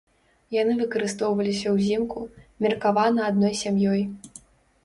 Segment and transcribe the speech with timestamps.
[0.61, 2.25] Яны выкарыстоўваліся ўзімку,
[2.67, 4.01] меркавана адной сям'ёй.